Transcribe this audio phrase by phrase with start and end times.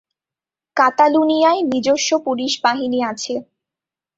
[0.77, 3.33] কাতালুনিয়ায় নিজস্ব পুলিশ বাহিনী আছে।